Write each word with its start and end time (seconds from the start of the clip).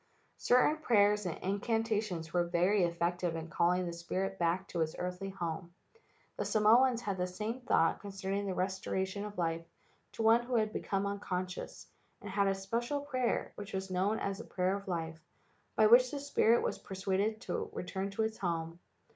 Certain 0.39 0.77
prayers 0.77 1.27
and 1.27 1.37
incantations 1.43 2.33
were 2.33 2.43
very 2.47 2.85
effective 2.85 3.35
in 3.35 3.49
calling 3.51 3.85
the 3.85 3.93
spirit 3.93 4.39
back 4.39 4.67
to 4.67 4.81
its 4.81 4.95
earthly 4.97 5.29
home. 5.29 5.75
The 6.37 6.43
Samoans 6.45 7.01
had 7.03 7.19
the 7.19 7.27
same 7.27 7.61
thought 7.61 8.01
concerning 8.01 8.47
the 8.47 8.53
restora¬ 8.53 9.05
tion 9.05 9.25
of 9.25 9.37
life 9.37 9.63
to 10.13 10.23
one 10.23 10.41
who 10.41 10.55
had 10.55 10.73
become 10.73 11.05
unconscious, 11.05 11.85
and 12.19 12.31
had 12.31 12.47
a 12.47 12.55
special 12.55 13.01
prayer, 13.01 13.51
which 13.53 13.73
was 13.73 13.91
known 13.91 14.17
as 14.17 14.39
the 14.39 14.43
prayer 14.43 14.75
of 14.75 14.87
life, 14.87 15.19
by 15.75 15.85
which 15.85 16.09
the 16.09 16.19
spirit 16.19 16.63
was 16.63 16.79
per¬ 16.81 16.97
suaded 16.97 17.39
to 17.41 17.69
return 17.71 18.05
into 18.05 18.23
its 18.23 18.37
old 18.43 18.49
home. 18.49 18.79